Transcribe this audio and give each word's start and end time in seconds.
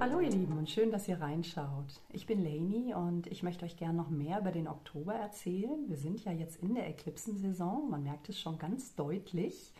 Hallo 0.00 0.20
ihr 0.20 0.30
Lieben 0.30 0.56
und 0.56 0.70
schön, 0.70 0.90
dass 0.90 1.08
ihr 1.08 1.20
reinschaut. 1.20 2.00
Ich 2.10 2.24
bin 2.24 2.42
Lainey 2.42 2.94
und 2.94 3.26
ich 3.26 3.42
möchte 3.42 3.66
euch 3.66 3.76
gerne 3.76 3.98
noch 3.98 4.08
mehr 4.08 4.40
über 4.40 4.50
den 4.50 4.66
Oktober 4.66 5.12
erzählen. 5.12 5.90
Wir 5.90 5.98
sind 5.98 6.24
ja 6.24 6.32
jetzt 6.32 6.56
in 6.62 6.74
der 6.74 6.88
Eklipsensaison, 6.88 7.90
man 7.90 8.02
merkt 8.02 8.30
es 8.30 8.40
schon 8.40 8.58
ganz 8.58 8.94
deutlich. 8.94 9.74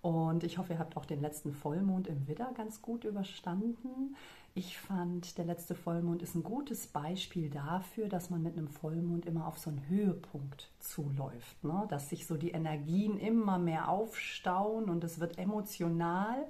Und 0.00 0.42
ich 0.42 0.58
hoffe, 0.58 0.72
ihr 0.72 0.80
habt 0.80 0.96
auch 0.96 1.04
den 1.04 1.20
letzten 1.20 1.52
Vollmond 1.52 2.08
im 2.08 2.26
Widder 2.26 2.50
ganz 2.56 2.82
gut 2.82 3.04
überstanden. 3.04 4.16
Ich 4.52 4.78
fand, 4.78 5.38
der 5.38 5.44
letzte 5.44 5.76
Vollmond 5.76 6.22
ist 6.22 6.34
ein 6.34 6.42
gutes 6.42 6.88
Beispiel 6.88 7.48
dafür, 7.48 8.08
dass 8.08 8.30
man 8.30 8.42
mit 8.42 8.58
einem 8.58 8.66
Vollmond 8.66 9.26
immer 9.26 9.46
auf 9.46 9.58
so 9.58 9.70
einen 9.70 9.88
Höhepunkt 9.88 10.72
zuläuft. 10.80 11.62
Ne? 11.62 11.86
Dass 11.88 12.08
sich 12.08 12.26
so 12.26 12.36
die 12.36 12.50
Energien 12.50 13.16
immer 13.16 13.60
mehr 13.60 13.88
aufstauen 13.88 14.90
und 14.90 15.04
es 15.04 15.20
wird 15.20 15.38
emotional. 15.38 16.48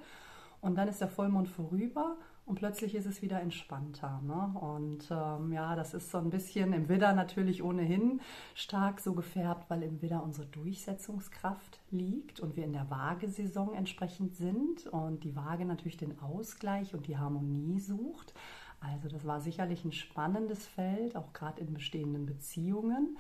Und 0.63 0.77
dann 0.77 0.89
ist 0.89 1.03
der 1.03 1.09
Vollmond 1.09 1.49
vorüber 1.49 2.17
und 2.45 2.57
plötzlich 2.57 2.95
ist 2.95 3.07
es 3.07 3.23
wieder 3.23 3.41
entspannter. 3.41 4.21
Ne? 4.27 4.59
Und 4.59 5.09
ähm, 5.11 5.53
ja, 5.53 5.77
das 5.77 5.95
ist 5.95 6.11
so 6.11 6.19
ein 6.19 6.31
bisschen 6.31 6.73
im 6.73 6.89
Widder 6.89 7.13
natürlich 7.13 7.63
ohnehin 7.63 8.21
stark 8.55 9.01
so 9.01 9.15
gefärbt, 9.15 9.71
weil 9.71 9.83
im 9.83 10.03
Widder 10.03 10.23
unsere 10.23 10.47
Durchsetzungskraft 10.47 11.81
liegt 11.91 12.41
und 12.41 12.57
wir 12.57 12.65
in 12.65 12.73
der 12.73 12.91
Waagesaison 12.91 13.75
entsprechend 13.75 14.35
sind 14.35 14.87
und 14.89 15.23
die 15.23 15.37
Waage 15.37 15.65
natürlich 15.65 15.97
den 15.97 16.19
Ausgleich 16.21 16.95
und 16.95 17.07
die 17.07 17.17
Harmonie 17.17 17.79
sucht. 17.79 18.35
Also 18.81 19.09
das 19.09 19.25
war 19.25 19.41
sicherlich 19.41 19.85
ein 19.85 19.93
spannendes 19.93 20.67
Feld, 20.67 21.15
auch 21.15 21.33
gerade 21.33 21.61
in 21.61 21.73
bestehenden 21.73 22.27
Beziehungen. 22.27 23.17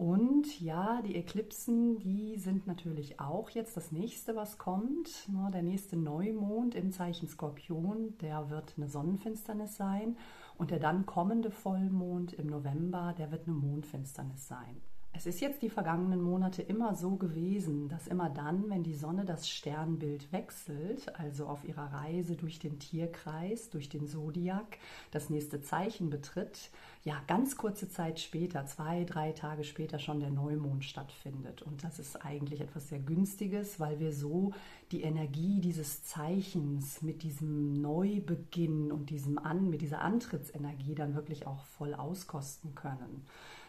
Und 0.00 0.58
ja, 0.62 1.02
die 1.02 1.14
Eklipsen, 1.14 1.98
die 1.98 2.38
sind 2.38 2.66
natürlich 2.66 3.20
auch 3.20 3.50
jetzt 3.50 3.76
das 3.76 3.92
nächste, 3.92 4.34
was 4.34 4.56
kommt. 4.56 5.28
Der 5.52 5.62
nächste 5.62 5.94
Neumond 5.94 6.74
im 6.74 6.90
Zeichen 6.90 7.28
Skorpion, 7.28 8.16
der 8.22 8.48
wird 8.48 8.72
eine 8.78 8.88
Sonnenfinsternis 8.88 9.76
sein. 9.76 10.16
Und 10.56 10.70
der 10.70 10.78
dann 10.78 11.04
kommende 11.04 11.50
Vollmond 11.50 12.32
im 12.32 12.46
November, 12.46 13.14
der 13.18 13.30
wird 13.30 13.46
eine 13.46 13.54
Mondfinsternis 13.54 14.48
sein. 14.48 14.80
Es 15.12 15.26
ist 15.26 15.40
jetzt 15.40 15.60
die 15.60 15.68
vergangenen 15.68 16.22
Monate 16.22 16.62
immer 16.62 16.94
so 16.94 17.16
gewesen, 17.16 17.88
dass 17.88 18.06
immer 18.06 18.30
dann, 18.30 18.70
wenn 18.70 18.84
die 18.84 18.94
Sonne 18.94 19.24
das 19.24 19.50
Sternbild 19.50 20.32
wechselt, 20.32 21.14
also 21.18 21.46
auf 21.46 21.64
ihrer 21.64 21.92
Reise 21.92 22.36
durch 22.36 22.58
den 22.58 22.78
Tierkreis, 22.78 23.70
durch 23.70 23.88
den 23.88 24.06
Zodiac, 24.06 24.78
das 25.10 25.28
nächste 25.28 25.60
Zeichen 25.60 26.10
betritt, 26.10 26.70
ja, 27.02 27.16
ganz 27.26 27.56
kurze 27.56 27.88
Zeit 27.88 28.20
später, 28.20 28.66
zwei, 28.66 29.04
drei 29.04 29.32
Tage 29.32 29.64
später 29.64 29.98
schon 29.98 30.20
der 30.20 30.30
Neumond 30.30 30.84
stattfindet. 30.84 31.62
Und 31.62 31.82
das 31.82 31.98
ist 31.98 32.24
eigentlich 32.26 32.60
etwas 32.60 32.90
sehr 32.90 32.98
Günstiges, 32.98 33.80
weil 33.80 34.00
wir 34.00 34.12
so 34.12 34.52
die 34.92 35.02
Energie 35.02 35.60
dieses 35.60 36.04
Zeichens 36.04 37.00
mit 37.00 37.22
diesem 37.22 37.72
Neubeginn 37.80 38.92
und 38.92 39.08
diesem 39.08 39.38
An, 39.38 39.70
mit 39.70 39.80
dieser 39.80 40.02
Antrittsenergie 40.02 40.94
dann 40.94 41.14
wirklich 41.14 41.46
auch 41.46 41.64
voll 41.64 41.94
auskosten 41.94 42.74
können. 42.74 43.24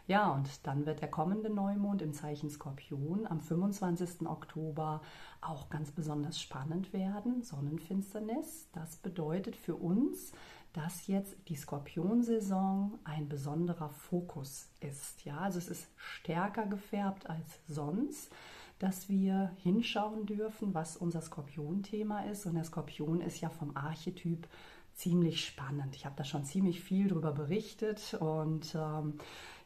Ja, 0.08 0.34
und 0.34 0.68
dann 0.68 0.86
wird 0.86 1.00
der 1.00 1.10
kommende 1.10 1.50
Neumond 1.50 2.02
im 2.02 2.14
Zeichen 2.14 2.50
Skorpion 2.50 3.26
am 3.28 3.40
25. 3.40 4.28
Oktober 4.28 5.02
auch 5.40 5.70
ganz 5.70 5.92
besonders 5.92 6.42
spannend 6.42 6.92
werden. 6.92 7.44
Sonnenfinsternis. 7.44 8.68
Das 8.74 8.98
bedeutet 8.98 9.56
für 9.56 9.76
uns, 9.76 10.34
dass 10.74 11.08
jetzt 11.08 11.36
die 11.48 11.56
Skorpionsaison 11.56 13.00
ein 13.04 13.28
besonderer 13.28 13.90
Fokus 13.90 14.70
ist. 14.80 15.26
Ja, 15.26 15.38
also 15.38 15.58
es 15.58 15.68
ist 15.68 15.88
stärker 15.98 16.66
gefärbt 16.66 17.30
als 17.30 17.60
sonst, 17.68 18.32
dass 18.80 19.10
wir 19.10 19.52
hinschauen 19.58 20.26
dürfen, 20.26 20.74
was 20.74 20.98
unser 20.98 21.22
Skorpion-Thema 21.22 22.22
ist. 22.26 22.46
Und 22.46 22.56
der 22.56 22.64
Skorpion 22.64 23.22
ist 23.22 23.42
ja 23.42 23.50
vom 23.50 23.76
Archetyp 23.76 24.48
ziemlich 24.94 25.46
spannend. 25.46 25.96
Ich 25.96 26.06
habe 26.06 26.16
da 26.16 26.24
schon 26.24 26.46
ziemlich 26.46 26.82
viel 26.82 27.10
darüber 27.10 27.32
berichtet 27.32 28.16
und 28.20 28.76
ähm, 28.76 29.18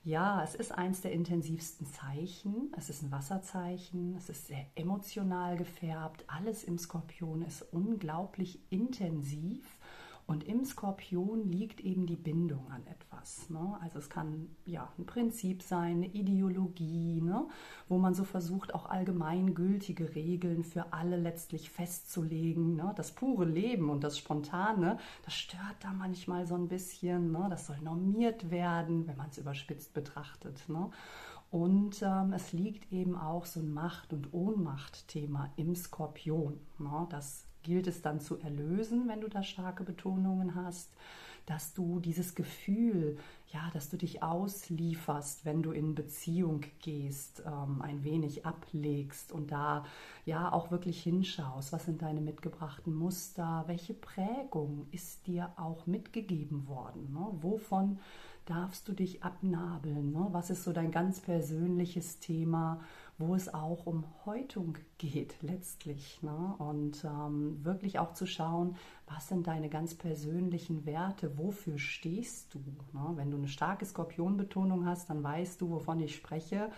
ja, 0.03 0.43
es 0.43 0.53
ist 0.53 0.71
eins 0.71 1.01
der 1.01 1.13
intensivsten 1.13 1.87
Zeichen. 1.87 2.71
Es 2.77 2.91
ist 2.91 3.01
ein 3.01 3.11
Wasserzeichen. 3.11 4.15
Es 4.15 4.29
ist 4.29 4.45
sehr 4.45 4.67
emotional 4.75 5.57
gefärbt. 5.57 6.25
Alles 6.27 6.63
im 6.63 6.77
Skorpion 6.77 7.41
ist 7.41 7.63
unglaublich 7.73 8.59
intensiv. 8.69 9.74
Skorpion 10.65 11.49
liegt 11.49 11.79
eben 11.79 12.05
die 12.05 12.15
Bindung 12.15 12.69
an 12.71 12.85
etwas. 12.87 13.49
Ne? 13.49 13.77
Also 13.81 13.99
es 13.99 14.09
kann 14.09 14.49
ja 14.65 14.89
ein 14.97 15.05
Prinzip 15.05 15.61
sein, 15.61 15.97
eine 15.97 16.07
Ideologie, 16.07 17.21
ne? 17.21 17.47
wo 17.87 17.97
man 17.97 18.13
so 18.13 18.23
versucht, 18.23 18.73
auch 18.73 18.87
allgemeingültige 18.87 20.15
Regeln 20.15 20.63
für 20.63 20.93
alle 20.93 21.17
letztlich 21.17 21.69
festzulegen. 21.69 22.75
Ne? 22.75 22.93
Das 22.95 23.11
pure 23.13 23.45
Leben 23.45 23.89
und 23.89 24.03
das 24.03 24.17
Spontane, 24.17 24.97
das 25.23 25.33
stört 25.35 25.77
da 25.81 25.93
manchmal 25.93 26.45
so 26.45 26.55
ein 26.55 26.67
bisschen. 26.67 27.31
Ne? 27.31 27.47
Das 27.49 27.67
soll 27.67 27.79
normiert 27.81 28.51
werden, 28.51 29.07
wenn 29.07 29.17
man 29.17 29.29
es 29.29 29.37
überspitzt 29.37 29.93
betrachtet. 29.93 30.67
Ne? 30.67 30.89
Und 31.51 32.01
ähm, 32.01 32.33
es 32.33 32.51
liegt 32.51 32.91
eben 32.91 33.15
auch 33.15 33.45
so 33.45 33.59
ein 33.59 33.73
Macht- 33.73 34.11
und 34.11 34.33
Ohnmacht-Thema 34.33 35.51
im 35.55 35.75
Skorpion. 35.75 36.59
Ne? 36.79 37.07
Das 37.09 37.45
gilt 37.65 37.87
es 37.87 38.01
dann 38.01 38.21
zu 38.21 38.39
erlösen, 38.39 39.09
wenn 39.09 39.19
du 39.19 39.27
da 39.27 39.43
starke 39.43 39.83
Betonungen 39.83 40.55
hast, 40.55 40.89
dass 41.45 41.73
du 41.73 41.99
dieses 41.99 42.33
Gefühl, 42.33 43.17
ja, 43.53 43.69
dass 43.73 43.89
du 43.89 43.97
dich 43.97 44.23
auslieferst, 44.23 45.45
wenn 45.45 45.61
du 45.61 45.71
in 45.71 45.93
Beziehung 45.93 46.61
gehst, 46.79 47.43
ähm, 47.45 47.81
ein 47.81 48.03
wenig 48.03 48.45
ablegst 48.45 49.31
und 49.31 49.51
da 49.51 49.85
ja 50.25 50.51
auch 50.51 50.71
wirklich 50.71 51.01
hinschaust, 51.03 51.71
was 51.71 51.85
sind 51.85 52.01
deine 52.01 52.21
mitgebrachten 52.21 52.93
Muster, 52.93 53.63
welche 53.67 53.93
Prägung 53.93 54.87
ist 54.91 55.27
dir 55.27 55.51
auch 55.57 55.85
mitgegeben 55.85 56.67
worden, 56.67 57.13
ne? 57.13 57.27
wovon 57.41 57.99
darfst 58.45 58.87
du 58.87 58.93
dich 58.93 59.23
abnabeln, 59.23 60.11
ne? 60.11 60.27
was 60.31 60.49
ist 60.49 60.63
so 60.63 60.71
dein 60.71 60.91
ganz 60.91 61.19
persönliches 61.19 62.19
Thema, 62.19 62.81
wo 63.17 63.35
es 63.35 63.53
auch 63.53 63.85
um 63.85 64.03
Häutung 64.25 64.77
geht 64.97 65.35
letztlich. 65.41 66.21
Ne? 66.21 66.55
Und 66.57 67.03
ähm, 67.05 67.63
wirklich 67.63 67.99
auch 67.99 68.13
zu 68.13 68.25
schauen, 68.25 68.75
was 69.07 69.29
sind 69.29 69.47
deine 69.47 69.69
ganz 69.69 69.95
persönlichen 69.95 70.85
Werte, 70.85 71.37
wofür 71.37 71.77
stehst 71.77 72.53
du. 72.53 72.59
Ne? 72.93 73.13
Wenn 73.15 73.31
du 73.31 73.37
eine 73.37 73.47
starke 73.47 73.85
Skorpionbetonung 73.85 74.85
hast, 74.85 75.09
dann 75.09 75.23
weißt 75.23 75.61
du, 75.61 75.69
wovon 75.69 75.99
ich 76.01 76.15
spreche. 76.15 76.71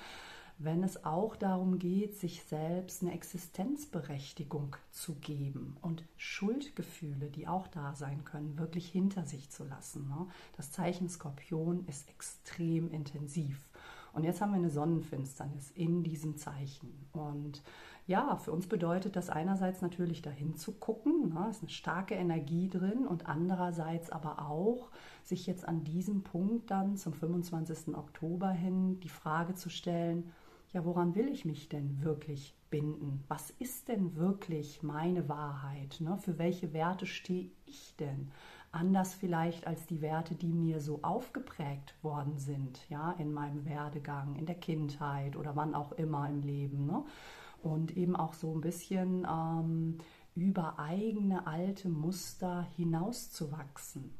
Wenn 0.59 0.83
es 0.83 1.05
auch 1.05 1.35
darum 1.35 1.77
geht, 1.77 2.15
sich 2.15 2.43
selbst 2.43 3.03
eine 3.03 3.13
Existenzberechtigung 3.13 4.75
zu 4.91 5.13
geben 5.15 5.77
und 5.81 6.03
Schuldgefühle, 6.17 7.29
die 7.29 7.47
auch 7.47 7.67
da 7.67 7.93
sein 7.93 8.23
können, 8.23 8.57
wirklich 8.57 8.89
hinter 8.89 9.23
sich 9.23 9.51
zu 9.51 9.65
lassen. 9.65 10.07
Ne? 10.07 10.27
Das 10.55 10.71
Zeichen 10.71 11.09
Skorpion 11.09 11.85
ist 11.85 12.09
extrem 12.09 12.89
intensiv. 12.89 13.66
Und 14.17 14.23
jetzt 14.23 14.41
haben 14.41 14.49
wir 14.49 14.57
eine 14.57 14.71
Sonnenfinsternis 14.71 15.69
in 15.75 16.01
diesem 16.01 16.37
Zeichen. 16.37 17.07
Und 17.13 17.61
ja, 18.07 18.35
für 18.37 18.51
uns 18.51 18.65
bedeutet 18.65 19.15
das 19.15 19.29
einerseits 19.29 19.83
natürlich 19.83 20.23
dahin 20.23 20.55
zu 20.55 20.71
gucken, 20.71 21.29
ne, 21.35 21.47
ist 21.51 21.61
eine 21.61 21.69
starke 21.69 22.15
Energie 22.15 22.67
drin 22.67 23.05
und 23.05 23.29
andererseits 23.29 24.09
aber 24.09 24.49
auch 24.49 24.89
sich 25.23 25.45
jetzt 25.45 25.67
an 25.67 25.83
diesem 25.83 26.23
Punkt 26.23 26.71
dann 26.71 26.97
zum 26.97 27.13
25. 27.13 27.95
Oktober 27.95 28.49
hin 28.49 28.99
die 29.01 29.09
Frage 29.09 29.53
zu 29.53 29.69
stellen, 29.69 30.31
ja, 30.73 30.83
woran 30.83 31.13
will 31.13 31.29
ich 31.29 31.45
mich 31.45 31.69
denn 31.69 32.01
wirklich 32.01 32.57
binden? 32.71 33.23
Was 33.27 33.51
ist 33.51 33.87
denn 33.87 34.15
wirklich 34.15 34.81
meine 34.81 35.29
Wahrheit? 35.29 35.97
Ne? 35.99 36.17
Für 36.17 36.39
welche 36.39 36.73
Werte 36.73 37.05
stehe 37.05 37.51
ich 37.67 37.95
denn? 37.97 38.31
Anders 38.71 39.13
vielleicht 39.13 39.67
als 39.67 39.85
die 39.85 40.01
Werte, 40.01 40.35
die 40.35 40.51
mir 40.51 40.79
so 40.79 40.99
aufgeprägt 41.01 41.95
worden 42.03 42.37
sind, 42.37 42.87
ja, 42.89 43.11
in 43.13 43.33
meinem 43.33 43.65
Werdegang, 43.65 44.35
in 44.35 44.45
der 44.45 44.55
Kindheit 44.55 45.35
oder 45.35 45.55
wann 45.55 45.73
auch 45.75 45.91
immer 45.93 46.29
im 46.29 46.41
Leben. 46.41 46.85
Ne? 46.85 47.03
Und 47.63 47.95
eben 47.97 48.15
auch 48.15 48.33
so 48.33 48.53
ein 48.53 48.61
bisschen 48.61 49.25
ähm, 49.29 49.97
über 50.35 50.77
eigene 50.79 51.47
alte 51.47 51.89
Muster 51.89 52.67
hinauszuwachsen. 52.75 54.13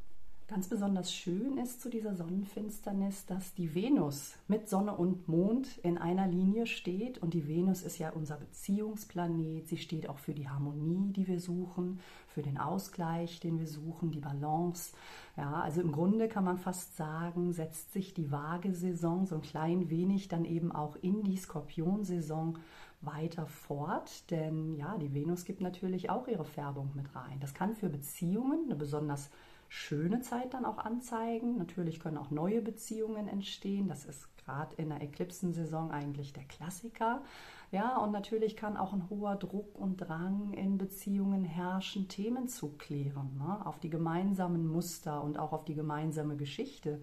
Ganz 0.50 0.70
besonders 0.70 1.14
schön 1.14 1.58
ist 1.58 1.82
zu 1.82 1.90
dieser 1.90 2.16
Sonnenfinsternis, 2.16 3.26
dass 3.26 3.54
die 3.54 3.76
Venus 3.76 4.34
mit 4.48 4.70
Sonne 4.70 4.96
und 4.96 5.28
Mond 5.28 5.78
in 5.80 5.98
einer 5.98 6.26
Linie 6.26 6.68
steht. 6.68 7.18
Und 7.18 7.34
die 7.34 7.50
Venus 7.50 7.84
ist 7.84 7.98
ja 7.98 8.12
unser 8.12 8.38
Beziehungsplanet. 8.38 9.68
Sie 9.68 9.76
steht 9.76 10.08
auch 10.08 10.20
für 10.20 10.34
die 10.34 10.48
Harmonie, 10.48 11.12
die 11.12 11.28
wir 11.28 11.42
suchen, 11.42 12.00
für 12.30 12.44
den 12.44 12.58
Ausgleich, 12.58 13.42
den 13.42 13.60
wir 13.60 13.68
suchen, 13.68 14.12
die 14.12 14.22
Balance. 14.22 14.96
Ja, 15.36 15.52
also 15.60 15.82
im 15.82 15.92
Grunde 15.92 16.30
kann 16.30 16.46
man 16.46 16.58
fast 16.58 16.96
sagen, 16.96 17.52
setzt 17.52 17.92
sich 17.92 18.14
die 18.14 18.32
Waagesaison 18.32 19.26
so 19.26 19.36
ein 19.36 19.42
klein 19.42 19.90
wenig 19.90 20.30
dann 20.30 20.46
eben 20.46 20.72
auch 20.72 20.96
in 20.96 21.24
die 21.24 21.36
Skorpionsaison 21.36 22.58
weiter 23.02 23.48
fort, 23.48 24.32
denn 24.32 24.78
ja, 24.78 24.98
die 24.98 25.14
Venus 25.14 25.44
gibt 25.44 25.60
natürlich 25.60 26.10
auch 26.10 26.28
ihre 26.30 26.46
Färbung 26.46 26.92
mit 26.96 27.14
rein. 27.14 27.40
Das 27.42 27.54
kann 27.54 27.76
für 27.76 27.90
Beziehungen 27.90 28.64
eine 28.66 28.76
besonders 28.76 29.30
schöne 29.70 30.22
Zeit 30.22 30.54
dann 30.54 30.66
auch 30.66 30.78
anzeigen. 30.78 31.58
Natürlich 31.58 32.00
können 32.00 32.18
auch 32.18 32.32
neue 32.32 32.62
Beziehungen 32.62 33.28
entstehen. 33.28 33.88
Das 33.88 34.06
ist 34.06 34.28
gerade 34.38 34.76
in 34.78 34.90
der 34.90 35.02
Eklipsensaison 35.02 35.92
eigentlich 35.92 36.34
der 36.34 36.46
Klassiker, 36.46 37.22
Ja, 37.70 37.98
und 37.98 38.12
natürlich 38.12 38.56
kann 38.56 38.78
auch 38.78 38.94
ein 38.94 39.10
hoher 39.10 39.36
Druck 39.36 39.78
und 39.78 39.98
Drang 39.98 40.54
in 40.54 40.78
Beziehungen 40.78 41.44
herrschen, 41.44 42.08
Themen 42.08 42.48
zu 42.48 42.78
klären, 42.78 43.38
ne? 43.38 43.66
auf 43.66 43.78
die 43.80 43.90
gemeinsamen 43.90 44.66
Muster 44.66 45.22
und 45.22 45.38
auch 45.38 45.52
auf 45.52 45.66
die 45.66 45.76
gemeinsame 45.76 46.38
Geschichte 46.38 47.02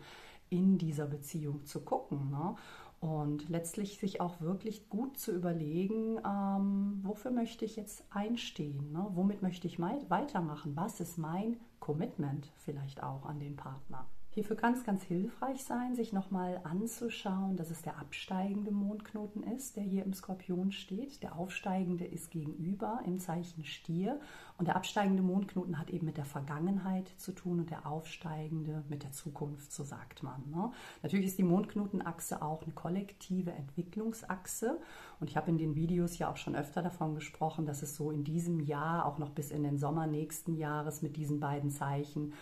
in 0.48 0.78
dieser 0.78 1.04
Beziehung 1.04 1.66
zu 1.66 1.80
gucken. 1.84 2.30
Ne? 2.30 2.56
Und 3.04 3.50
letztlich 3.50 3.98
sich 3.98 4.22
auch 4.22 4.40
wirklich 4.40 4.88
gut 4.88 5.18
zu 5.18 5.30
überlegen, 5.30 6.18
ähm, 6.26 7.00
wofür 7.02 7.30
möchte 7.30 7.66
ich 7.66 7.76
jetzt 7.76 8.02
einstehen? 8.08 8.92
Ne? 8.92 9.06
Womit 9.10 9.42
möchte 9.42 9.66
ich 9.66 9.78
weitermachen? 10.08 10.74
Was 10.74 11.00
ist 11.00 11.18
mein 11.18 11.58
Commitment 11.80 12.50
vielleicht 12.56 13.02
auch 13.02 13.26
an 13.26 13.40
den 13.40 13.56
Partner? 13.56 14.06
Hierfür 14.34 14.56
kann 14.56 14.74
es 14.74 14.82
ganz 14.82 15.04
hilfreich 15.04 15.62
sein, 15.62 15.94
sich 15.94 16.12
nochmal 16.12 16.60
anzuschauen, 16.64 17.56
dass 17.56 17.70
es 17.70 17.82
der 17.82 18.00
absteigende 18.00 18.72
Mondknoten 18.72 19.44
ist, 19.44 19.76
der 19.76 19.84
hier 19.84 20.04
im 20.04 20.12
Skorpion 20.12 20.72
steht. 20.72 21.22
Der 21.22 21.36
aufsteigende 21.36 22.04
ist 22.04 22.32
gegenüber 22.32 22.98
im 23.06 23.20
Zeichen 23.20 23.64
Stier 23.64 24.18
und 24.58 24.66
der 24.66 24.74
absteigende 24.74 25.22
Mondknoten 25.22 25.78
hat 25.78 25.88
eben 25.88 26.06
mit 26.06 26.16
der 26.16 26.24
Vergangenheit 26.24 27.12
zu 27.16 27.30
tun 27.30 27.60
und 27.60 27.70
der 27.70 27.86
aufsteigende 27.86 28.82
mit 28.88 29.04
der 29.04 29.12
Zukunft, 29.12 29.72
so 29.72 29.84
sagt 29.84 30.24
man. 30.24 30.42
Ne? 30.50 30.72
Natürlich 31.04 31.26
ist 31.26 31.38
die 31.38 31.44
Mondknotenachse 31.44 32.42
auch 32.42 32.64
eine 32.64 32.72
kollektive 32.72 33.52
Entwicklungsachse 33.52 34.80
und 35.20 35.30
ich 35.30 35.36
habe 35.36 35.50
in 35.50 35.58
den 35.58 35.76
Videos 35.76 36.18
ja 36.18 36.28
auch 36.28 36.38
schon 36.38 36.56
öfter 36.56 36.82
davon 36.82 37.14
gesprochen, 37.14 37.66
dass 37.66 37.82
es 37.82 37.94
so 37.94 38.10
in 38.10 38.24
diesem 38.24 38.58
Jahr, 38.58 39.06
auch 39.06 39.18
noch 39.18 39.30
bis 39.30 39.52
in 39.52 39.62
den 39.62 39.78
Sommer 39.78 40.08
nächsten 40.08 40.56
Jahres 40.56 41.02
mit 41.02 41.16
diesen 41.16 41.38
beiden 41.38 41.70
Zeichen, 41.70 42.32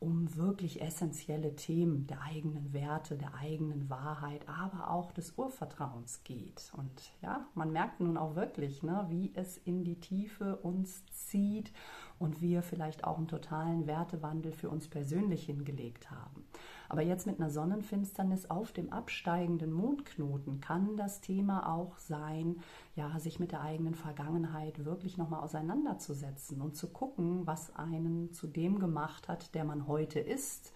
um 0.00 0.34
wirklich 0.34 0.80
essentielle 0.80 1.54
Themen 1.56 2.06
der 2.06 2.22
eigenen 2.22 2.72
Werte, 2.72 3.16
der 3.16 3.34
eigenen 3.34 3.90
Wahrheit, 3.90 4.48
aber 4.48 4.90
auch 4.90 5.12
des 5.12 5.32
Urvertrauens 5.36 6.24
geht. 6.24 6.72
Und 6.76 7.12
ja, 7.20 7.46
man 7.54 7.70
merkt 7.70 8.00
nun 8.00 8.16
auch 8.16 8.34
wirklich, 8.34 8.82
ne, 8.82 9.06
wie 9.10 9.30
es 9.34 9.58
in 9.58 9.84
die 9.84 10.00
Tiefe 10.00 10.56
uns 10.56 11.04
zieht 11.12 11.70
und 12.18 12.40
wir 12.40 12.62
vielleicht 12.62 13.04
auch 13.04 13.18
einen 13.18 13.28
totalen 13.28 13.86
Wertewandel 13.86 14.52
für 14.52 14.70
uns 14.70 14.88
persönlich 14.88 15.44
hingelegt 15.44 16.10
haben. 16.10 16.44
Aber 16.90 17.02
jetzt 17.02 17.24
mit 17.24 17.38
einer 17.38 17.50
Sonnenfinsternis 17.50 18.50
auf 18.50 18.72
dem 18.72 18.92
absteigenden 18.92 19.72
Mondknoten 19.72 20.60
kann 20.60 20.96
das 20.96 21.20
Thema 21.20 21.72
auch 21.72 21.96
sein, 21.98 22.56
ja, 22.96 23.16
sich 23.20 23.38
mit 23.38 23.52
der 23.52 23.60
eigenen 23.60 23.94
Vergangenheit 23.94 24.84
wirklich 24.84 25.16
nochmal 25.16 25.44
auseinanderzusetzen 25.44 26.60
und 26.60 26.74
zu 26.74 26.88
gucken, 26.88 27.46
was 27.46 27.76
einen 27.76 28.32
zu 28.32 28.48
dem 28.48 28.80
gemacht 28.80 29.28
hat, 29.28 29.54
der 29.54 29.64
man 29.64 29.86
heute 29.86 30.18
ist 30.18 30.72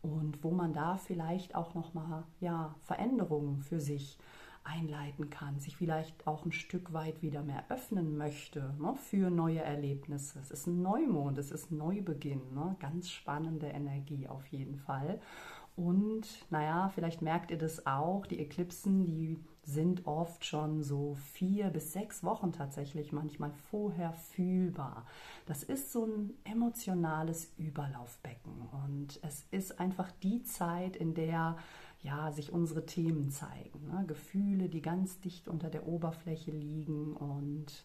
und 0.00 0.42
wo 0.42 0.52
man 0.52 0.72
da 0.72 0.96
vielleicht 0.96 1.54
auch 1.54 1.74
nochmal, 1.74 2.24
ja, 2.40 2.74
Veränderungen 2.80 3.60
für 3.60 3.78
sich 3.78 4.16
einleiten 4.68 5.30
kann, 5.30 5.58
sich 5.60 5.76
vielleicht 5.76 6.26
auch 6.26 6.44
ein 6.44 6.52
Stück 6.52 6.92
weit 6.92 7.22
wieder 7.22 7.42
mehr 7.42 7.64
öffnen 7.68 8.16
möchte 8.16 8.74
ne, 8.78 8.94
für 8.96 9.30
neue 9.30 9.60
Erlebnisse. 9.60 10.38
Es 10.40 10.50
ist 10.50 10.66
ein 10.66 10.82
Neumond, 10.82 11.38
es 11.38 11.50
ist 11.50 11.70
Neubeginn, 11.72 12.42
ne, 12.54 12.76
ganz 12.80 13.10
spannende 13.10 13.68
Energie 13.68 14.28
auf 14.28 14.46
jeden 14.46 14.76
Fall. 14.76 15.20
Und 15.78 16.26
naja, 16.50 16.90
vielleicht 16.92 17.22
merkt 17.22 17.52
ihr 17.52 17.58
das 17.58 17.86
auch, 17.86 18.26
die 18.26 18.40
Eklipsen, 18.40 19.04
die 19.04 19.38
sind 19.62 20.06
oft 20.08 20.44
schon 20.44 20.82
so 20.82 21.14
vier 21.14 21.68
bis 21.68 21.92
sechs 21.92 22.24
Wochen 22.24 22.52
tatsächlich 22.52 23.12
manchmal 23.12 23.52
vorher 23.70 24.12
fühlbar. 24.12 25.06
Das 25.46 25.62
ist 25.62 25.92
so 25.92 26.04
ein 26.04 26.32
emotionales 26.42 27.52
Überlaufbecken 27.58 28.66
und 28.86 29.20
es 29.22 29.46
ist 29.52 29.78
einfach 29.78 30.10
die 30.22 30.42
Zeit, 30.42 30.96
in 30.96 31.14
der 31.14 31.56
ja, 32.00 32.30
sich 32.32 32.52
unsere 32.52 32.86
Themen 32.86 33.30
zeigen. 33.30 33.86
Ne? 33.86 34.04
Gefühle, 34.06 34.68
die 34.68 34.82
ganz 34.82 35.20
dicht 35.20 35.48
unter 35.48 35.70
der 35.70 35.86
Oberfläche 35.86 36.50
liegen 36.50 37.14
und 37.16 37.84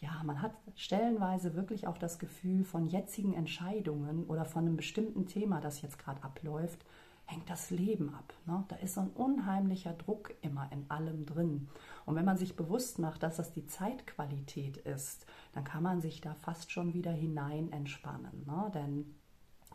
ja, 0.00 0.22
man 0.24 0.42
hat 0.42 0.52
stellenweise 0.74 1.54
wirklich 1.54 1.86
auch 1.86 1.96
das 1.96 2.18
Gefühl 2.18 2.64
von 2.64 2.86
jetzigen 2.86 3.32
Entscheidungen 3.32 4.24
oder 4.24 4.44
von 4.44 4.66
einem 4.66 4.76
bestimmten 4.76 5.26
Thema, 5.26 5.60
das 5.60 5.80
jetzt 5.80 5.98
gerade 5.98 6.22
abläuft, 6.22 6.84
hängt 7.26 7.48
das 7.48 7.70
Leben 7.70 8.14
ab. 8.14 8.34
Ne? 8.44 8.64
Da 8.68 8.76
ist 8.76 8.94
so 8.94 9.00
ein 9.00 9.10
unheimlicher 9.10 9.94
Druck 9.94 10.34
immer 10.42 10.70
in 10.72 10.90
allem 10.90 11.24
drin. 11.24 11.68
Und 12.04 12.16
wenn 12.16 12.24
man 12.24 12.36
sich 12.36 12.54
bewusst 12.54 12.98
macht, 12.98 13.22
dass 13.22 13.36
das 13.36 13.52
die 13.52 13.66
Zeitqualität 13.66 14.76
ist, 14.76 15.24
dann 15.52 15.64
kann 15.64 15.82
man 15.82 16.02
sich 16.02 16.20
da 16.20 16.34
fast 16.34 16.70
schon 16.70 16.92
wieder 16.92 17.12
hinein 17.12 17.72
entspannen. 17.72 18.44
Ne? 18.46 18.70
Denn 18.74 19.14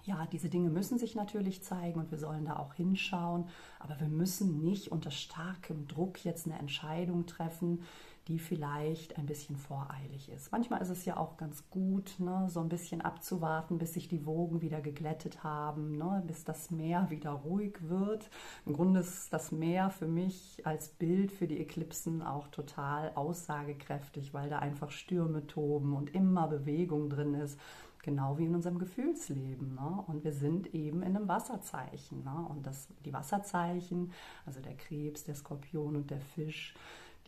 ja, 0.09 0.25
diese 0.25 0.49
Dinge 0.49 0.71
müssen 0.71 0.97
sich 0.97 1.13
natürlich 1.13 1.61
zeigen 1.63 1.99
und 1.99 2.09
wir 2.09 2.17
sollen 2.17 2.45
da 2.45 2.57
auch 2.57 2.73
hinschauen, 2.73 3.45
aber 3.79 3.99
wir 3.99 4.07
müssen 4.07 4.59
nicht 4.59 4.91
unter 4.91 5.11
starkem 5.11 5.87
Druck 5.87 6.25
jetzt 6.25 6.47
eine 6.47 6.57
Entscheidung 6.57 7.27
treffen, 7.27 7.83
die 8.27 8.39
vielleicht 8.39 9.17
ein 9.17 9.27
bisschen 9.27 9.55
voreilig 9.55 10.29
ist. 10.29 10.51
Manchmal 10.51 10.81
ist 10.81 10.89
es 10.89 11.05
ja 11.05 11.17
auch 11.17 11.37
ganz 11.37 11.69
gut, 11.69 12.15
ne, 12.19 12.47
so 12.49 12.59
ein 12.59 12.69
bisschen 12.69 13.01
abzuwarten, 13.01 13.77
bis 13.77 13.93
sich 13.93 14.07
die 14.07 14.25
Wogen 14.25 14.61
wieder 14.61 14.81
geglättet 14.81 15.43
haben, 15.43 15.97
ne, 15.97 16.23
bis 16.25 16.43
das 16.43 16.71
Meer 16.71 17.07
wieder 17.09 17.31
ruhig 17.31 17.77
wird. 17.81 18.29
Im 18.65 18.73
Grunde 18.73 19.01
ist 19.01 19.31
das 19.31 19.51
Meer 19.51 19.91
für 19.91 20.07
mich 20.07 20.61
als 20.63 20.89
Bild 20.89 21.31
für 21.31 21.47
die 21.47 21.59
Eklipsen 21.59 22.23
auch 22.23 22.47
total 22.47 23.11
aussagekräftig, 23.13 24.33
weil 24.33 24.49
da 24.49 24.59
einfach 24.59 24.89
Stürme 24.89 25.45
toben 25.45 25.95
und 25.95 26.13
immer 26.15 26.47
Bewegung 26.47 27.09
drin 27.09 27.35
ist 27.35 27.59
genau 28.03 28.37
wie 28.37 28.45
in 28.45 28.55
unserem 28.55 28.79
Gefühlsleben. 28.79 29.75
Ne? 29.75 30.03
Und 30.07 30.23
wir 30.23 30.33
sind 30.33 30.73
eben 30.73 31.01
in 31.01 31.15
einem 31.15 31.27
Wasserzeichen. 31.27 32.23
Ne? 32.23 32.45
Und 32.49 32.65
das, 32.65 32.87
die 33.05 33.13
Wasserzeichen, 33.13 34.11
also 34.45 34.61
der 34.61 34.75
Krebs, 34.75 35.23
der 35.23 35.35
Skorpion 35.35 35.95
und 35.95 36.11
der 36.11 36.21
Fisch, 36.21 36.73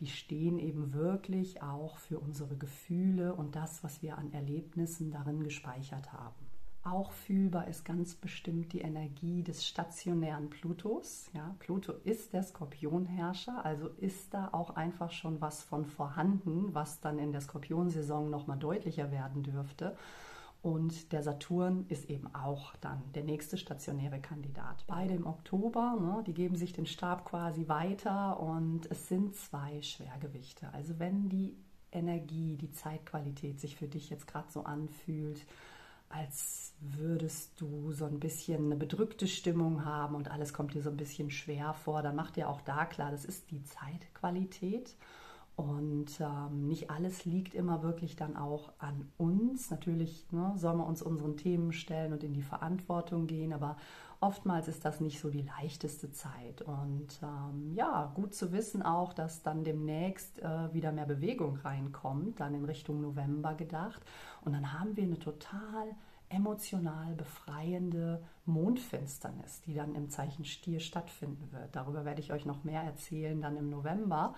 die 0.00 0.06
stehen 0.06 0.58
eben 0.58 0.94
wirklich 0.94 1.62
auch 1.62 1.98
für 1.98 2.18
unsere 2.18 2.56
Gefühle 2.56 3.34
und 3.34 3.54
das, 3.54 3.84
was 3.84 4.02
wir 4.02 4.18
an 4.18 4.32
Erlebnissen 4.32 5.10
darin 5.10 5.44
gespeichert 5.44 6.12
haben. 6.12 6.52
Auch 6.84 7.12
fühlbar 7.12 7.68
ist 7.68 7.84
ganz 7.84 8.16
bestimmt 8.16 8.72
die 8.72 8.80
Energie 8.80 9.44
des 9.44 9.64
stationären 9.64 10.50
Plutos. 10.50 11.30
Ja, 11.32 11.54
Pluto 11.60 11.92
ist 12.02 12.32
der 12.32 12.42
Skorpionherrscher, 12.42 13.64
also 13.64 13.86
ist 13.98 14.34
da 14.34 14.48
auch 14.50 14.70
einfach 14.70 15.12
schon 15.12 15.40
was 15.40 15.62
von 15.62 15.86
vorhanden, 15.86 16.74
was 16.74 16.98
dann 17.00 17.20
in 17.20 17.30
der 17.30 17.40
Skorpionsaison 17.40 18.28
nochmal 18.28 18.58
deutlicher 18.58 19.12
werden 19.12 19.44
dürfte. 19.44 19.96
Und 20.62 21.12
der 21.12 21.24
Saturn 21.24 21.86
ist 21.88 22.08
eben 22.08 22.32
auch 22.34 22.76
dann 22.76 23.02
der 23.14 23.24
nächste 23.24 23.58
stationäre 23.58 24.20
Kandidat. 24.20 24.84
Beide 24.86 25.14
im 25.14 25.26
Oktober, 25.26 25.98
ne, 26.00 26.22
die 26.24 26.34
geben 26.34 26.54
sich 26.54 26.72
den 26.72 26.86
Stab 26.86 27.24
quasi 27.24 27.66
weiter 27.66 28.38
und 28.38 28.88
es 28.88 29.08
sind 29.08 29.34
zwei 29.34 29.82
Schwergewichte. 29.82 30.72
Also 30.72 31.00
wenn 31.00 31.28
die 31.28 31.56
Energie, 31.90 32.56
die 32.56 32.70
Zeitqualität 32.70 33.60
sich 33.60 33.74
für 33.74 33.88
dich 33.88 34.08
jetzt 34.08 34.28
gerade 34.28 34.52
so 34.52 34.62
anfühlt, 34.62 35.44
als 36.08 36.74
würdest 36.78 37.60
du 37.60 37.90
so 37.92 38.04
ein 38.04 38.20
bisschen 38.20 38.66
eine 38.66 38.76
bedrückte 38.76 39.26
Stimmung 39.26 39.84
haben 39.84 40.14
und 40.14 40.30
alles 40.30 40.52
kommt 40.52 40.74
dir 40.74 40.82
so 40.82 40.90
ein 40.90 40.96
bisschen 40.96 41.30
schwer 41.30 41.74
vor, 41.74 42.02
dann 42.02 42.14
macht 42.14 42.36
dir 42.36 42.48
auch 42.48 42.60
da 42.60 42.84
klar, 42.84 43.10
das 43.10 43.24
ist 43.24 43.50
die 43.50 43.64
Zeitqualität. 43.64 44.94
Und 45.54 46.18
ähm, 46.20 46.66
nicht 46.66 46.90
alles 46.90 47.26
liegt 47.26 47.54
immer 47.54 47.82
wirklich 47.82 48.16
dann 48.16 48.36
auch 48.36 48.72
an 48.78 49.12
uns. 49.18 49.70
Natürlich 49.70 50.26
ne, 50.32 50.52
sollen 50.56 50.78
wir 50.78 50.86
uns 50.86 51.02
unseren 51.02 51.36
Themen 51.36 51.72
stellen 51.72 52.12
und 52.12 52.24
in 52.24 52.32
die 52.32 52.42
Verantwortung 52.42 53.26
gehen, 53.26 53.52
aber 53.52 53.76
oftmals 54.20 54.68
ist 54.68 54.84
das 54.84 55.00
nicht 55.00 55.20
so 55.20 55.28
die 55.28 55.42
leichteste 55.42 56.10
Zeit. 56.10 56.62
Und 56.62 57.20
ähm, 57.22 57.74
ja, 57.74 58.12
gut 58.14 58.34
zu 58.34 58.52
wissen 58.52 58.82
auch, 58.82 59.12
dass 59.12 59.42
dann 59.42 59.62
demnächst 59.62 60.40
äh, 60.40 60.72
wieder 60.72 60.90
mehr 60.90 61.06
Bewegung 61.06 61.56
reinkommt, 61.56 62.40
dann 62.40 62.54
in 62.54 62.64
Richtung 62.64 63.02
November 63.02 63.54
gedacht. 63.54 64.00
Und 64.42 64.52
dann 64.54 64.72
haben 64.72 64.96
wir 64.96 65.04
eine 65.04 65.18
total 65.18 65.94
emotional 66.30 67.14
befreiende 67.14 68.22
Mondfinsternis, 68.44 69.60
die 69.62 69.74
dann 69.74 69.94
im 69.94 70.10
Zeichen 70.10 70.44
Stier 70.44 70.80
stattfinden 70.80 71.52
wird. 71.52 71.74
Darüber 71.76 72.04
werde 72.04 72.20
ich 72.20 72.32
euch 72.32 72.44
noch 72.44 72.64
mehr 72.64 72.82
erzählen 72.82 73.40
dann 73.40 73.56
im 73.56 73.70
November. 73.70 74.34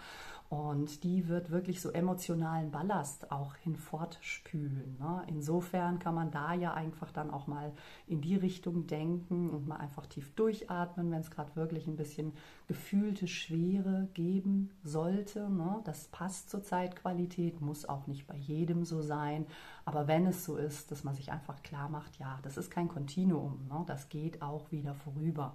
Und 0.51 1.03
die 1.05 1.27
wird 1.27 1.51
wirklich 1.51 1.81
so 1.81 1.91
emotionalen 1.91 2.71
Ballast 2.71 3.33
auch 3.33 3.57
hinfortspülen. 3.57 4.99
Ne? 5.01 5.23
Insofern 5.27 5.99
kann 5.99 6.15
man 6.15 6.31
da 6.31 6.53
ja 6.53 6.75
einfach 6.75 7.11
dann 7.11 7.31
auch 7.31 7.47
mal 7.47 7.73
in 8.07 8.21
die 8.21 8.37
Richtung 8.37 8.87
denken 8.87 9.51
und 9.51 9.67
mal 9.67 9.79
einfach 9.79 10.07
tief 10.07 10.33
durchatmen, 10.35 11.11
wenn 11.11 11.23
es 11.23 11.31
gerade 11.31 11.57
wirklich 11.57 11.87
ein 11.87 11.97
bisschen 11.97 12.35
gefühlte 12.69 13.27
Schwere 13.27 14.09
geben 14.13 14.71
sollte. 14.85 15.49
Ne? 15.49 15.81
Das 15.85 16.09
passt 16.09 16.51
zur 16.51 16.63
Zeitqualität, 16.63 17.61
muss 17.61 17.89
auch 17.89 18.07
nicht 18.07 18.27
bei 18.27 18.37
jedem 18.37 18.85
so 18.85 19.01
sein. 19.01 19.47
Aber 19.87 20.07
wenn 20.07 20.27
es 20.27 20.45
so 20.45 20.57
ist, 20.57 20.91
dass 20.91 21.05
man 21.05 21.15
sich 21.15 21.33
einfach 21.33 21.63
klar 21.63 21.89
macht, 21.89 22.19
ja, 22.19 22.39
das 22.43 22.57
ist 22.57 22.71
kein 22.71 22.89
Kontinuum, 22.89 23.67
ne? 23.69 23.85
Das 23.95 24.09
geht 24.09 24.43
auch 24.43 24.73
wieder 24.73 24.93
vorüber. 24.93 25.55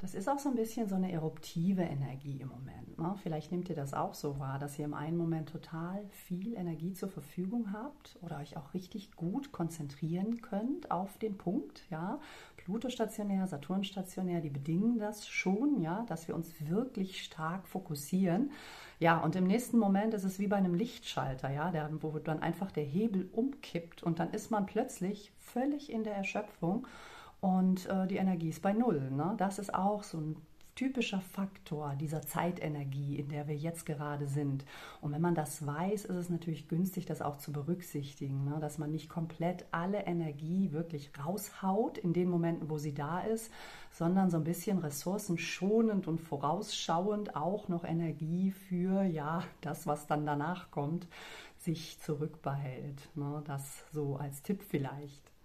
Das 0.00 0.14
ist 0.14 0.28
auch 0.28 0.40
so 0.40 0.48
ein 0.48 0.56
bisschen 0.56 0.88
so 0.88 0.96
eine 0.96 1.12
eruptive 1.12 1.82
Energie 1.82 2.40
im 2.40 2.48
Moment. 2.48 2.98
Ne? 2.98 3.14
Vielleicht 3.22 3.52
nehmt 3.52 3.70
ihr 3.70 3.76
das 3.76 3.94
auch 3.94 4.12
so 4.12 4.40
wahr, 4.40 4.58
dass 4.58 4.76
ihr 4.78 4.84
im 4.84 4.92
einen 4.92 5.16
Moment 5.16 5.48
total 5.48 6.04
viel 6.10 6.54
Energie 6.54 6.92
zur 6.92 7.08
Verfügung 7.08 7.72
habt 7.72 8.18
oder 8.22 8.38
euch 8.40 8.56
auch 8.56 8.74
richtig 8.74 9.12
gut 9.14 9.52
konzentrieren 9.52 10.42
könnt 10.42 10.90
auf 10.90 11.16
den 11.18 11.38
Punkt. 11.38 11.86
Ja? 11.88 12.18
Pluto 12.56 12.90
stationär, 12.90 13.46
Saturn 13.46 13.84
stationär, 13.84 14.40
die 14.40 14.50
bedingen 14.50 14.98
das 14.98 15.28
schon, 15.28 15.80
ja, 15.80 16.04
dass 16.08 16.26
wir 16.26 16.34
uns 16.34 16.52
wirklich 16.58 17.22
stark 17.22 17.68
fokussieren. 17.68 18.50
Ja, 18.98 19.18
und 19.20 19.36
im 19.36 19.44
nächsten 19.46 19.78
Moment 19.78 20.12
ist 20.12 20.24
es 20.24 20.38
wie 20.40 20.48
bei 20.48 20.56
einem 20.56 20.74
Lichtschalter, 20.74 21.50
ja, 21.50 21.70
der, 21.70 21.88
wo 22.02 22.18
dann 22.18 22.40
einfach 22.40 22.72
der 22.72 22.84
Hebel 22.84 23.28
umkippt 23.32 24.02
und 24.02 24.18
dann 24.18 24.32
ist 24.32 24.50
man 24.50 24.66
plötzlich 24.66 25.32
völlig 25.38 25.92
in 25.92 26.02
der 26.02 26.16
Erschöpfung 26.16 26.86
und 27.40 27.86
äh, 27.86 28.06
die 28.06 28.16
Energie 28.16 28.48
ist 28.48 28.62
bei 28.62 28.72
Null. 28.72 29.10
Ne? 29.10 29.34
Das 29.38 29.58
ist 29.58 29.74
auch 29.74 30.02
so 30.02 30.18
ein 30.18 30.36
typischer 30.76 31.20
Faktor 31.20 31.96
dieser 31.98 32.22
Zeitenergie, 32.22 33.16
in 33.16 33.30
der 33.30 33.48
wir 33.48 33.56
jetzt 33.56 33.86
gerade 33.86 34.26
sind. 34.26 34.64
Und 35.00 35.12
wenn 35.12 35.22
man 35.22 35.34
das 35.34 35.66
weiß, 35.66 36.04
ist 36.04 36.16
es 36.16 36.28
natürlich 36.28 36.68
günstig, 36.68 37.06
das 37.06 37.22
auch 37.22 37.38
zu 37.38 37.50
berücksichtigen, 37.50 38.44
ne? 38.44 38.58
dass 38.60 38.78
man 38.78 38.92
nicht 38.92 39.08
komplett 39.08 39.64
alle 39.72 40.06
Energie 40.06 40.70
wirklich 40.72 41.10
raushaut 41.18 41.98
in 41.98 42.12
den 42.12 42.28
Momenten, 42.28 42.70
wo 42.70 42.78
sie 42.78 42.94
da 42.94 43.20
ist, 43.20 43.50
sondern 43.90 44.30
so 44.30 44.36
ein 44.36 44.44
bisschen 44.44 44.78
ressourcenschonend 44.78 46.06
und 46.06 46.20
vorausschauend 46.20 47.34
auch 47.34 47.68
noch 47.68 47.84
Energie 47.84 48.50
für 48.50 49.02
ja 49.02 49.42
das, 49.62 49.86
was 49.86 50.06
dann 50.06 50.26
danach 50.26 50.70
kommt, 50.70 51.08
sich 51.58 51.98
zurückbehält. 52.00 53.08
Ne? 53.14 53.42
Das 53.46 53.84
so 53.92 54.16
als 54.16 54.42
Tipp 54.42 54.62
vielleicht. 54.62 55.35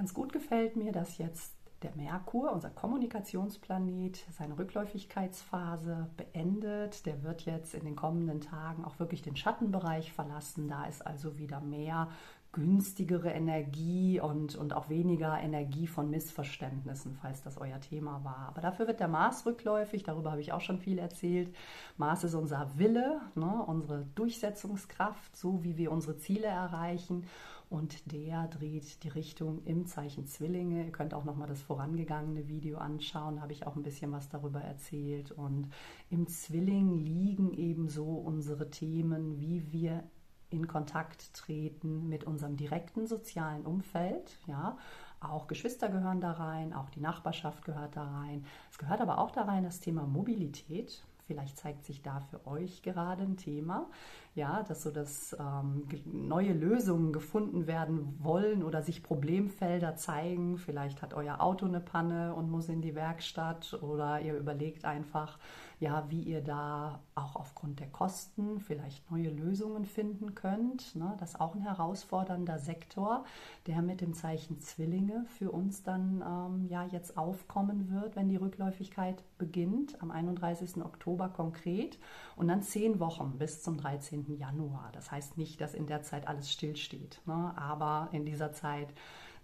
Ganz 0.00 0.14
gut 0.14 0.32
gefällt 0.32 0.76
mir, 0.76 0.92
dass 0.92 1.18
jetzt 1.18 1.54
der 1.82 1.94
Merkur, 1.94 2.52
unser 2.52 2.70
Kommunikationsplanet, 2.70 4.24
seine 4.30 4.58
Rückläufigkeitsphase 4.58 6.08
beendet. 6.16 7.04
Der 7.04 7.22
wird 7.22 7.42
jetzt 7.42 7.74
in 7.74 7.84
den 7.84 7.96
kommenden 7.96 8.40
Tagen 8.40 8.86
auch 8.86 8.98
wirklich 8.98 9.20
den 9.20 9.36
Schattenbereich 9.36 10.10
verlassen. 10.10 10.68
Da 10.68 10.86
ist 10.86 11.06
also 11.06 11.36
wieder 11.36 11.60
mehr 11.60 12.08
günstigere 12.52 13.30
Energie 13.30 14.18
und, 14.20 14.56
und 14.56 14.72
auch 14.72 14.88
weniger 14.88 15.38
Energie 15.38 15.86
von 15.86 16.08
Missverständnissen, 16.08 17.18
falls 17.20 17.42
das 17.42 17.58
euer 17.58 17.80
Thema 17.80 18.24
war. 18.24 18.48
Aber 18.48 18.62
dafür 18.62 18.86
wird 18.86 19.00
der 19.00 19.06
Mars 19.06 19.44
rückläufig, 19.44 20.02
darüber 20.02 20.30
habe 20.30 20.40
ich 20.40 20.52
auch 20.52 20.62
schon 20.62 20.78
viel 20.78 20.98
erzählt. 20.98 21.54
Mars 21.98 22.24
ist 22.24 22.34
unser 22.34 22.78
Wille, 22.78 23.20
ne, 23.34 23.62
unsere 23.66 24.06
Durchsetzungskraft, 24.14 25.36
so 25.36 25.62
wie 25.62 25.76
wir 25.76 25.92
unsere 25.92 26.16
Ziele 26.16 26.46
erreichen 26.46 27.26
und 27.70 28.12
der 28.12 28.48
dreht 28.48 29.02
die 29.04 29.08
Richtung 29.08 29.62
im 29.64 29.86
Zeichen 29.86 30.26
Zwillinge. 30.26 30.84
Ihr 30.84 30.92
könnt 30.92 31.14
auch 31.14 31.24
noch 31.24 31.36
mal 31.36 31.46
das 31.46 31.62
vorangegangene 31.62 32.48
Video 32.48 32.78
anschauen, 32.78 33.36
da 33.36 33.42
habe 33.42 33.52
ich 33.52 33.66
auch 33.66 33.76
ein 33.76 33.82
bisschen 33.82 34.12
was 34.12 34.28
darüber 34.28 34.60
erzählt 34.60 35.30
und 35.30 35.70
im 36.10 36.26
Zwilling 36.26 36.96
liegen 36.96 37.52
ebenso 37.54 38.04
unsere 38.04 38.70
Themen, 38.70 39.40
wie 39.40 39.72
wir 39.72 40.04
in 40.50 40.66
Kontakt 40.66 41.32
treten 41.32 42.08
mit 42.08 42.24
unserem 42.24 42.56
direkten 42.56 43.06
sozialen 43.06 43.64
Umfeld, 43.64 44.38
ja, 44.46 44.76
auch 45.20 45.46
Geschwister 45.46 45.88
gehören 45.88 46.20
da 46.20 46.32
rein, 46.32 46.72
auch 46.72 46.90
die 46.90 47.00
Nachbarschaft 47.00 47.64
gehört 47.64 47.94
da 47.94 48.04
rein. 48.04 48.46
Es 48.70 48.78
gehört 48.78 49.00
aber 49.00 49.18
auch 49.18 49.30
da 49.30 49.42
rein 49.42 49.64
das 49.64 49.78
Thema 49.78 50.06
Mobilität. 50.06 51.04
Vielleicht 51.30 51.58
zeigt 51.58 51.84
sich 51.84 52.02
da 52.02 52.18
für 52.18 52.44
euch 52.44 52.82
gerade 52.82 53.22
ein 53.22 53.36
Thema, 53.36 53.88
ja, 54.34 54.64
dass 54.64 54.82
so 54.82 54.90
dass 54.90 55.36
ähm, 55.38 55.86
neue 56.04 56.52
Lösungen 56.52 57.12
gefunden 57.12 57.68
werden 57.68 58.16
wollen 58.18 58.64
oder 58.64 58.82
sich 58.82 59.04
Problemfelder 59.04 59.94
zeigen. 59.94 60.58
Vielleicht 60.58 61.02
hat 61.02 61.14
euer 61.14 61.40
Auto 61.40 61.66
eine 61.66 61.78
Panne 61.78 62.34
und 62.34 62.50
muss 62.50 62.68
in 62.68 62.82
die 62.82 62.96
Werkstatt 62.96 63.78
oder 63.80 64.20
ihr 64.20 64.36
überlegt 64.36 64.84
einfach, 64.84 65.38
ja, 65.80 66.04
wie 66.10 66.22
ihr 66.22 66.42
da 66.42 67.00
auch 67.14 67.36
aufgrund 67.36 67.80
der 67.80 67.88
Kosten 67.88 68.60
vielleicht 68.60 69.10
neue 69.10 69.30
Lösungen 69.30 69.86
finden 69.86 70.34
könnt. 70.34 70.94
Ne? 70.94 71.16
Das 71.18 71.30
ist 71.30 71.40
auch 71.40 71.54
ein 71.54 71.62
herausfordernder 71.62 72.58
Sektor, 72.58 73.24
der 73.66 73.80
mit 73.80 74.02
dem 74.02 74.12
Zeichen 74.12 74.60
Zwillinge 74.60 75.24
für 75.38 75.50
uns 75.50 75.82
dann 75.82 76.22
ähm, 76.22 76.66
ja 76.68 76.84
jetzt 76.84 77.16
aufkommen 77.16 77.90
wird, 77.90 78.14
wenn 78.14 78.28
die 78.28 78.36
Rückläufigkeit 78.36 79.24
beginnt, 79.38 80.00
am 80.02 80.10
31. 80.10 80.84
Oktober 80.84 81.30
konkret 81.30 81.98
und 82.36 82.48
dann 82.48 82.62
zehn 82.62 83.00
Wochen 83.00 83.38
bis 83.38 83.62
zum 83.62 83.78
13. 83.78 84.36
Januar. 84.36 84.90
Das 84.92 85.10
heißt 85.10 85.38
nicht, 85.38 85.62
dass 85.62 85.72
in 85.72 85.86
der 85.86 86.02
Zeit 86.02 86.28
alles 86.28 86.52
stillsteht, 86.52 87.22
ne? 87.24 87.54
aber 87.56 88.10
in 88.12 88.26
dieser 88.26 88.52
Zeit 88.52 88.92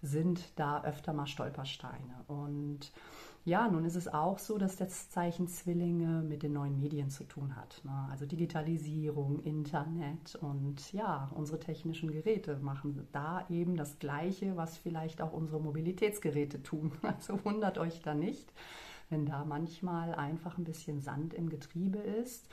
sind 0.03 0.51
da 0.59 0.83
öfter 0.83 1.13
mal 1.13 1.25
Stolpersteine 1.25 2.23
und 2.27 2.91
ja, 3.47 3.69
nun 3.69 3.85
ist 3.85 3.95
es 3.95 4.09
auch 4.09 4.39
so, 4.39 4.57
dass 4.57 4.75
das 4.75 5.09
Zeichen 5.09 5.47
Zwillinge 5.47 6.21
mit 6.21 6.43
den 6.43 6.51
neuen 6.51 6.77
Medien 6.77 7.09
zu 7.09 7.23
tun 7.23 7.55
hat. 7.55 7.79
Ne? 7.85 8.07
Also 8.11 8.25
Digitalisierung, 8.25 9.39
Internet 9.39 10.35
und 10.41 10.91
ja, 10.91 11.31
unsere 11.33 11.57
technischen 11.57 12.11
Geräte 12.11 12.57
machen 12.57 13.07
da 13.13 13.45
eben 13.49 13.77
das 13.77 13.99
Gleiche, 13.99 14.57
was 14.57 14.75
vielleicht 14.75 15.21
auch 15.21 15.31
unsere 15.31 15.61
Mobilitätsgeräte 15.61 16.61
tun. 16.61 16.91
Also 17.01 17.39
wundert 17.45 17.77
euch 17.77 18.01
da 18.01 18.13
nicht, 18.13 18.51
wenn 19.09 19.25
da 19.25 19.45
manchmal 19.45 20.13
einfach 20.13 20.57
ein 20.57 20.65
bisschen 20.65 20.99
Sand 20.99 21.33
im 21.33 21.47
Getriebe 21.47 21.99
ist. 21.99 22.49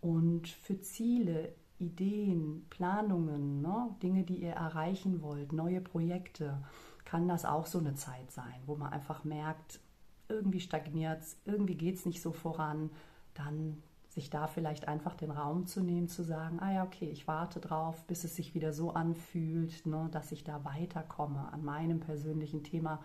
Und 0.00 0.48
für 0.48 0.80
Ziele, 0.80 1.52
Ideen, 1.78 2.64
Planungen, 2.70 3.60
ne? 3.60 3.94
Dinge, 4.02 4.24
die 4.24 4.42
ihr 4.42 4.52
erreichen 4.52 5.20
wollt, 5.20 5.52
neue 5.52 5.82
Projekte, 5.82 6.62
kann 7.04 7.28
das 7.28 7.44
auch 7.44 7.66
so 7.66 7.78
eine 7.78 7.94
Zeit 7.96 8.30
sein, 8.30 8.62
wo 8.64 8.76
man 8.76 8.92
einfach 8.94 9.24
merkt, 9.24 9.80
irgendwie 10.28 10.60
stagniert 10.60 11.22
es, 11.22 11.36
irgendwie 11.44 11.74
geht 11.74 11.96
es 11.96 12.06
nicht 12.06 12.22
so 12.22 12.32
voran, 12.32 12.90
dann 13.34 13.82
sich 14.08 14.30
da 14.30 14.46
vielleicht 14.46 14.88
einfach 14.88 15.14
den 15.14 15.30
Raum 15.30 15.66
zu 15.66 15.82
nehmen, 15.82 16.08
zu 16.08 16.24
sagen, 16.24 16.58
ah 16.60 16.72
ja, 16.72 16.84
okay, 16.84 17.08
ich 17.10 17.28
warte 17.28 17.60
drauf, 17.60 18.04
bis 18.06 18.24
es 18.24 18.34
sich 18.34 18.54
wieder 18.54 18.72
so 18.72 18.90
anfühlt, 18.90 19.86
ne, 19.86 20.08
dass 20.10 20.32
ich 20.32 20.44
da 20.44 20.64
weiterkomme 20.64 21.52
an 21.52 21.64
meinem 21.64 22.00
persönlichen 22.00 22.64
Thema, 22.64 23.00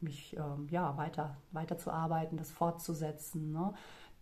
mich 0.00 0.34
ähm, 0.36 0.66
ja 0.70 0.96
weiter 0.96 1.36
weiterzuarbeiten, 1.52 2.38
das 2.38 2.50
fortzusetzen. 2.50 3.52
Ne? 3.52 3.74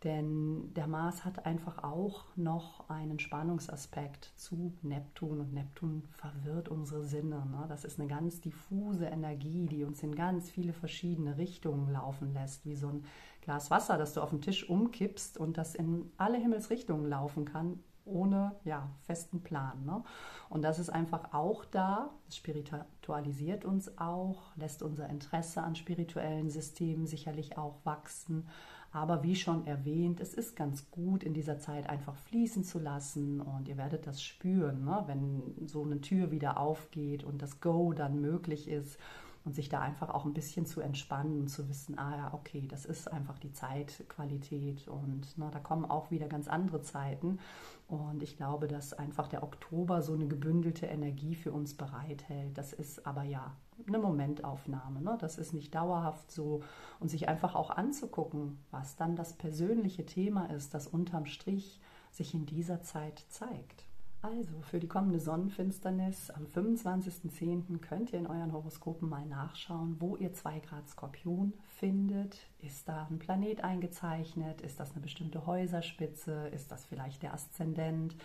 Denn 0.04 0.72
der 0.74 0.86
Mars 0.86 1.24
hat 1.24 1.44
einfach 1.44 1.82
auch 1.82 2.24
noch 2.36 2.88
einen 2.88 3.18
Spannungsaspekt 3.18 4.32
zu 4.36 4.72
Neptun 4.82 5.40
und 5.40 5.52
Neptun 5.52 6.04
verwirrt 6.12 6.68
unsere 6.68 7.04
Sinne. 7.04 7.44
Ne? 7.46 7.64
Das 7.68 7.84
ist 7.84 7.98
eine 7.98 8.08
ganz 8.08 8.40
diffuse 8.40 9.06
Energie, 9.06 9.66
die 9.66 9.82
uns 9.82 10.00
in 10.04 10.14
ganz 10.14 10.50
viele 10.50 10.72
verschiedene 10.72 11.36
Richtungen 11.36 11.90
laufen 11.90 12.32
lässt, 12.32 12.64
wie 12.64 12.76
so 12.76 12.88
ein 12.88 13.04
Glas 13.40 13.72
Wasser, 13.72 13.98
das 13.98 14.14
du 14.14 14.20
auf 14.20 14.30
den 14.30 14.40
Tisch 14.40 14.68
umkippst 14.68 15.36
und 15.36 15.58
das 15.58 15.74
in 15.74 16.12
alle 16.16 16.38
Himmelsrichtungen 16.38 17.08
laufen 17.08 17.44
kann, 17.44 17.80
ohne 18.04 18.54
ja, 18.64 18.88
festen 19.00 19.42
Plan. 19.42 19.84
Ne? 19.84 20.04
Und 20.48 20.62
das 20.62 20.78
ist 20.78 20.90
einfach 20.90 21.32
auch 21.34 21.64
da, 21.64 22.10
es 22.28 22.36
spiritualisiert 22.36 23.64
uns 23.64 23.98
auch, 23.98 24.54
lässt 24.54 24.82
unser 24.82 25.08
Interesse 25.08 25.62
an 25.62 25.74
spirituellen 25.74 26.50
Systemen 26.50 27.06
sicherlich 27.06 27.58
auch 27.58 27.84
wachsen 27.84 28.46
aber 28.90 29.22
wie 29.22 29.36
schon 29.36 29.66
erwähnt, 29.66 30.20
es 30.20 30.32
ist 30.32 30.56
ganz 30.56 30.90
gut, 30.90 31.22
in 31.22 31.34
dieser 31.34 31.58
Zeit 31.58 31.88
einfach 31.88 32.16
fließen 32.16 32.64
zu 32.64 32.78
lassen 32.78 33.40
und 33.40 33.68
ihr 33.68 33.76
werdet 33.76 34.06
das 34.06 34.22
spüren, 34.22 34.84
ne? 34.84 35.04
wenn 35.06 35.66
so 35.66 35.84
eine 35.84 36.00
Tür 36.00 36.30
wieder 36.30 36.58
aufgeht 36.58 37.22
und 37.22 37.42
das 37.42 37.60
Go 37.60 37.92
dann 37.92 38.20
möglich 38.20 38.68
ist 38.68 38.98
und 39.48 39.54
sich 39.54 39.70
da 39.70 39.80
einfach 39.80 40.10
auch 40.10 40.26
ein 40.26 40.34
bisschen 40.34 40.66
zu 40.66 40.82
entspannen 40.82 41.40
und 41.40 41.48
zu 41.48 41.70
wissen, 41.70 41.98
ah 41.98 42.14
ja, 42.14 42.34
okay, 42.34 42.66
das 42.68 42.84
ist 42.84 43.10
einfach 43.10 43.38
die 43.38 43.50
Zeitqualität 43.50 44.86
und 44.88 45.38
ne, 45.38 45.48
da 45.50 45.58
kommen 45.58 45.86
auch 45.86 46.10
wieder 46.10 46.28
ganz 46.28 46.48
andere 46.48 46.82
Zeiten. 46.82 47.38
Und 47.86 48.22
ich 48.22 48.36
glaube, 48.36 48.68
dass 48.68 48.92
einfach 48.92 49.26
der 49.26 49.42
Oktober 49.42 50.02
so 50.02 50.12
eine 50.12 50.28
gebündelte 50.28 50.84
Energie 50.84 51.34
für 51.34 51.50
uns 51.50 51.72
bereithält. 51.72 52.58
Das 52.58 52.74
ist 52.74 53.06
aber 53.06 53.22
ja 53.22 53.56
eine 53.86 53.98
Momentaufnahme. 53.98 55.00
Ne? 55.00 55.16
Das 55.18 55.38
ist 55.38 55.54
nicht 55.54 55.74
dauerhaft 55.74 56.30
so. 56.30 56.62
Und 57.00 57.08
sich 57.08 57.26
einfach 57.26 57.54
auch 57.54 57.70
anzugucken, 57.70 58.58
was 58.70 58.96
dann 58.96 59.16
das 59.16 59.32
persönliche 59.32 60.04
Thema 60.04 60.44
ist, 60.50 60.74
das 60.74 60.86
unterm 60.86 61.24
Strich 61.24 61.80
sich 62.10 62.34
in 62.34 62.44
dieser 62.44 62.82
Zeit 62.82 63.24
zeigt. 63.30 63.87
Also 64.20 64.60
für 64.62 64.80
die 64.80 64.88
kommende 64.88 65.20
Sonnenfinsternis 65.20 66.30
am 66.30 66.44
25.10. 66.46 67.78
könnt 67.78 68.12
ihr 68.12 68.18
in 68.18 68.26
euren 68.26 68.52
Horoskopen 68.52 69.08
mal 69.08 69.24
nachschauen, 69.24 69.96
wo 70.00 70.16
ihr 70.16 70.32
2 70.32 70.58
Grad 70.58 70.88
Skorpion 70.88 71.52
findet. 71.68 72.36
Ist 72.58 72.88
da 72.88 73.06
ein 73.08 73.20
Planet 73.20 73.62
eingezeichnet? 73.62 74.60
Ist 74.60 74.80
das 74.80 74.90
eine 74.92 75.02
bestimmte 75.02 75.46
Häuserspitze? 75.46 76.48
Ist 76.48 76.72
das 76.72 76.84
vielleicht 76.84 77.22
der 77.22 77.32
Aszendent? 77.32 78.16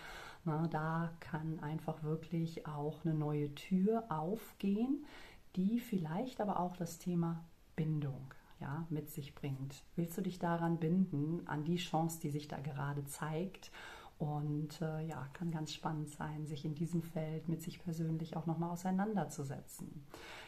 Na, 0.44 0.66
da 0.66 1.12
kann 1.20 1.60
einfach 1.60 2.02
wirklich 2.02 2.66
auch 2.66 3.04
eine 3.04 3.14
neue 3.14 3.54
Tür 3.54 4.04
aufgehen, 4.08 5.04
die 5.54 5.78
vielleicht 5.78 6.40
aber 6.40 6.58
auch 6.58 6.76
das 6.76 6.98
Thema 6.98 7.44
Bindung 7.76 8.34
ja, 8.60 8.84
mit 8.90 9.10
sich 9.10 9.36
bringt. 9.36 9.84
Willst 9.94 10.18
du 10.18 10.22
dich 10.22 10.40
daran 10.40 10.78
binden, 10.78 11.46
an 11.46 11.64
die 11.64 11.76
Chance, 11.76 12.18
die 12.20 12.30
sich 12.30 12.48
da 12.48 12.58
gerade 12.58 13.04
zeigt? 13.04 13.70
Und 14.18 14.80
äh, 14.80 15.06
ja, 15.06 15.28
kann 15.32 15.50
ganz 15.50 15.72
spannend 15.72 16.08
sein, 16.08 16.46
sich 16.46 16.64
in 16.64 16.74
diesem 16.74 17.02
Feld 17.02 17.48
mit 17.48 17.62
sich 17.62 17.82
persönlich 17.82 18.36
auch 18.36 18.46
nochmal 18.46 18.70
auseinanderzusetzen. 18.70 20.04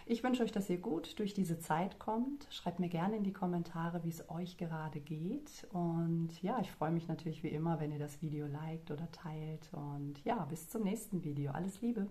Ich 0.07 0.23
wünsche 0.23 0.45
euch, 0.45 0.53
dass 0.53 0.71
ihr 0.71 0.79
gut 0.79 1.19
durch 1.19 1.35
diese 1.35 1.59
Zeit 1.59 1.99
kommt. 1.99 2.47
Schreibt 2.51 2.79
mir 2.79 2.89
gerne 2.89 3.17
in 3.17 3.25
die 3.25 3.33
Kommentare, 3.33 4.05
wie 4.05 4.11
es 4.11 4.31
euch 4.31 4.57
gerade 4.57 5.01
geht. 5.01 5.67
Und 5.73 6.41
ja, 6.43 6.61
ich 6.61 6.71
freue 6.71 6.93
mich 6.93 7.09
natürlich 7.09 7.43
wie 7.43 7.49
immer, 7.49 7.81
wenn 7.81 7.91
ihr 7.91 7.99
das 7.99 8.23
Video 8.23 8.47
liked 8.47 8.93
oder 8.93 9.11
teilt. 9.11 9.69
Und 9.73 10.25
ja, 10.25 10.45
bis 10.45 10.69
zum 10.69 10.85
nächsten 10.85 11.25
Video. 11.25 11.51
Alles 11.51 11.81
Liebe! 11.81 12.07